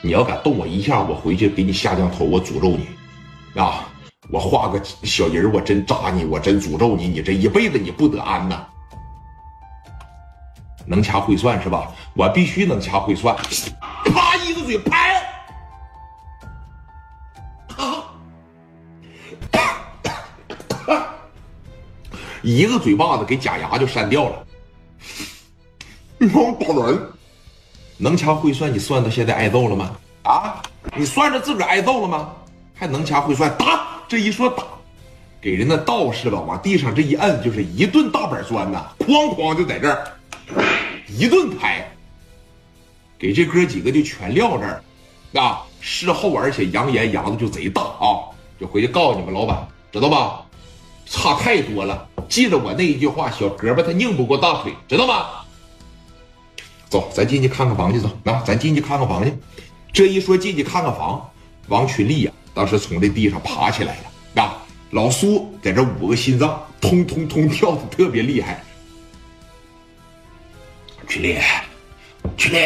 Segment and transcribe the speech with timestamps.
[0.00, 2.86] 你要敢动我一下，我回去给你下降头，我诅咒你，
[3.60, 3.88] 啊！
[4.30, 8.64] 我画个小人我真扎你，我真诅咒你，你这一辈子你不得安呐！
[10.86, 11.92] 能掐会算是吧？
[12.14, 13.36] 我必须能掐会算，
[14.04, 15.20] 啪一个嘴拍，
[17.76, 18.14] 啊，
[22.42, 24.46] 一个嘴巴子给假牙就扇掉了。
[26.18, 27.17] 你帮我打人。
[27.98, 29.90] 能掐会算，你算到现在挨揍了吗？
[30.22, 30.62] 啊，
[30.96, 32.32] 你算着自个儿挨揍了吗？
[32.74, 33.86] 还能掐会算，打！
[34.06, 34.62] 这一说打，
[35.40, 40.06] 给人那道士吧，往地上这一摁，就是一顿大板砖呐，哐哐就在这儿
[41.08, 41.86] 一顿拍，
[43.18, 44.82] 给这哥几个就全撂这儿
[45.34, 45.62] 啊！
[45.80, 50.44] 事后而且扬言扬的就贼大啊，就回去告诉你们老板，知道吧？
[51.04, 55.26] 差太多了，记着我那一句话，小胳膊他拧不过大腿，知道吗？
[56.88, 58.00] 走，咱进去看看房去。
[58.00, 59.32] 走，那咱进去看看房去。
[59.92, 61.28] 这一说进去看看房，
[61.68, 64.42] 王群力呀，当时从这地上爬起来了。
[64.42, 68.62] 啊，老苏在这五个心脏通通通跳的特别厉害。
[71.08, 71.38] 群力，
[72.36, 72.58] 群力，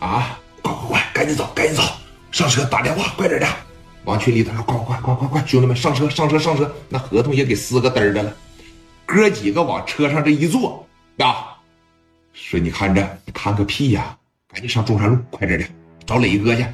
[0.00, 1.82] 啊，快快快，赶紧走，赶紧走，
[2.32, 3.46] 上车打电话，快点的。
[4.04, 8.32] 王群力他说：“快快快快快，兄弟们上车上车上车，那合同也给撕个嘚的了。”
[9.04, 10.86] 哥几个往车上这一坐，
[11.18, 11.55] 啊。
[12.36, 14.14] 说你看着，你看个屁呀！
[14.52, 15.64] 赶紧上中山路，快点的，
[16.04, 16.64] 找磊哥去。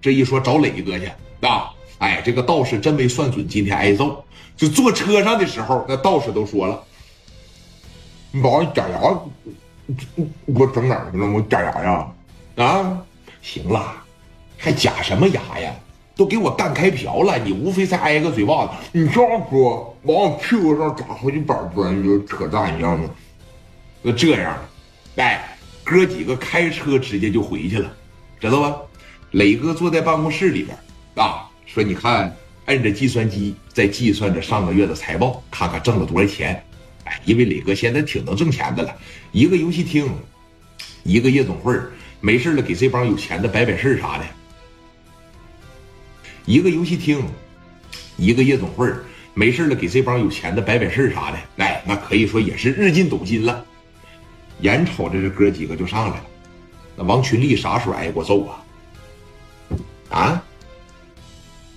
[0.00, 1.06] 这一说找磊哥去
[1.46, 4.22] 啊，哎，这个道士真没算准今天挨揍。
[4.56, 6.82] 就坐车上的时候，那道士都说了
[8.32, 9.00] ：“你把我假牙，
[10.46, 11.26] 我整哪去了？
[11.30, 12.12] 我假牙呀？
[12.56, 13.02] 啊，
[13.40, 13.94] 行了，
[14.58, 15.72] 还假什么牙呀？
[16.16, 18.72] 都给我干开瓢了，你无非才挨个嘴巴子。
[18.90, 23.08] 你这样说，往我屁股上砸好几板砖，就扯淡一样的。
[24.02, 24.58] 那这样。”
[25.16, 27.94] 哎，哥几个开车直接就回去了，
[28.40, 28.76] 知道吧？
[29.32, 30.76] 磊哥坐在办公室里边
[31.16, 32.34] 啊，说：“你看，
[32.66, 36.62] 摁着计算机在计算着上个月的财报，看看挣了多少钱。”
[37.04, 38.94] 哎，因为磊哥现在挺能挣钱的了，
[39.32, 40.08] 一个游戏厅，
[41.02, 41.74] 一个夜总会，
[42.20, 44.24] 没事了给这帮有钱的摆摆事啥的。
[46.46, 47.22] 一个游戏厅，
[48.16, 48.88] 一个夜总会，
[49.34, 51.38] 没事了给这帮有钱的摆摆事啥的。
[51.56, 53.64] 哎，那可以说也是日进斗金了。
[54.62, 56.26] 眼瞅着这哥几个就上来了，
[56.96, 58.64] 那王群力啥时候挨过揍啊？
[60.10, 60.42] 啊，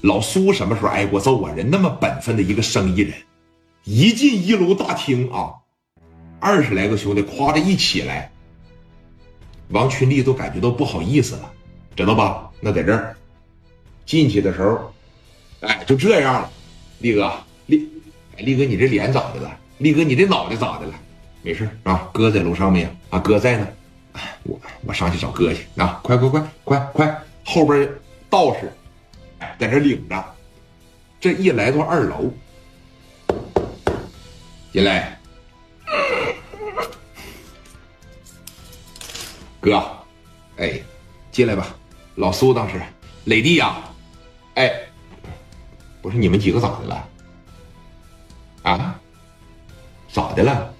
[0.01, 1.51] 老苏什么时候挨过揍啊？
[1.51, 3.13] 人那么本分的一个生意人，
[3.83, 5.53] 一进一楼大厅啊，
[6.39, 8.31] 二十来个兄弟夸着一起来，
[9.69, 11.51] 王群力都感觉到不好意思了，
[11.95, 12.51] 知道吧？
[12.59, 13.15] 那在这儿
[14.05, 14.93] 进去的时候，
[15.61, 16.51] 哎，就这样了。
[16.99, 17.33] 力哥，
[17.65, 17.89] 力，
[18.37, 19.57] 哎力哥，你这脸咋的了？
[19.79, 20.93] 力哥，你这脑袋咋的了？
[21.45, 23.19] 没事啊，哥在楼上没有啊？
[23.19, 23.67] 哥在呢，
[24.41, 25.99] 我我上去找哥去啊！
[26.01, 27.87] 快快快快快，后边
[28.31, 28.73] 道士
[29.59, 30.25] 在这领着。
[31.19, 32.33] 这一来到二楼，
[34.73, 35.19] 进来，
[39.59, 39.83] 哥，
[40.57, 40.81] 哎，
[41.31, 41.75] 进来吧。
[42.15, 42.81] 老苏当时，
[43.25, 43.83] 磊弟呀，
[44.55, 44.73] 哎，
[46.01, 47.07] 不是你们几个咋的了？
[48.63, 48.99] 啊？
[50.11, 50.73] 咋的了？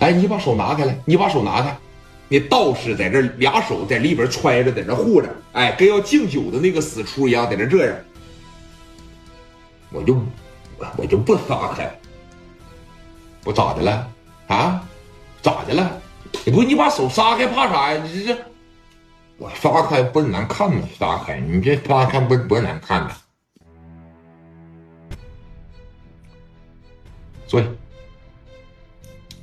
[0.00, 0.98] 哎，你把手拿开来！
[1.04, 1.76] 你把手拿开！
[2.28, 7.96] 那道士在这俩手在里边揣着，在这护着，哎，跟要敬酒的那个死出一样，在这这样。
[9.90, 10.16] 我就
[10.96, 11.92] 我就不撒开，
[13.44, 14.10] 我咋的了？
[14.46, 14.82] 啊？
[15.42, 16.00] 咋的了？
[16.44, 18.02] 你不你把手撒开怕啥呀？
[18.02, 18.40] 你这这，
[19.36, 20.82] 我撒开不是难看吗？
[20.98, 23.14] 撒开，你这撒开不不是难看的。
[27.46, 27.66] 坐下。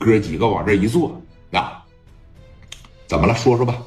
[0.07, 1.83] 哥几个往这一坐，啊，
[3.07, 3.35] 怎么了？
[3.35, 3.83] 说说吧。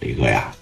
[0.00, 0.53] 李哥呀，